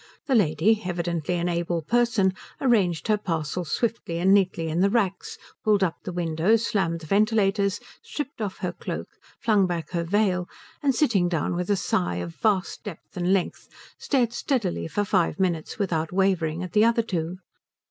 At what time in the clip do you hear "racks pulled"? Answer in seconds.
4.89-5.83